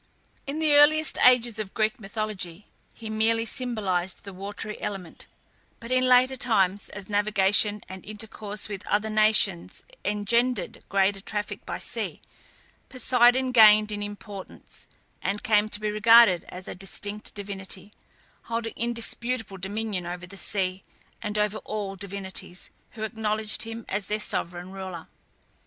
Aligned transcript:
In 0.47 0.57
the 0.57 0.73
earliest 0.73 1.19
ages 1.23 1.59
of 1.59 1.75
Greek 1.75 1.99
mythology, 1.99 2.65
he 2.95 3.07
merely 3.07 3.45
symbolized 3.45 4.23
the 4.23 4.33
watery 4.33 4.81
element; 4.81 5.27
but 5.79 5.91
in 5.91 6.07
later 6.07 6.35
times, 6.35 6.89
as 6.89 7.07
navigation 7.07 7.81
and 7.87 8.03
intercourse 8.03 8.67
with 8.67 8.83
other 8.87 9.11
nations 9.11 9.83
engendered 10.03 10.83
greater 10.89 11.21
traffic 11.21 11.67
by 11.67 11.77
sea, 11.77 12.19
Poseidon 12.89 13.51
gained 13.51 13.91
in 13.91 14.01
importance, 14.01 14.87
and 15.21 15.43
came 15.43 15.69
to 15.69 15.79
be 15.79 15.91
regarded 15.91 16.45
as 16.49 16.67
a 16.67 16.73
distinct 16.73 17.35
divinity, 17.35 17.93
holding 18.45 18.73
indisputable 18.75 19.59
dominion 19.59 20.07
over 20.07 20.25
the 20.25 20.35
sea, 20.35 20.83
and 21.21 21.37
over 21.37 21.59
all 21.59 21.93
sea 21.95 21.99
divinities, 21.99 22.71
who 22.93 23.03
acknowledged 23.03 23.61
him 23.61 23.85
as 23.87 24.07
their 24.07 24.19
sovereign 24.19 24.71
ruler. 24.71 25.07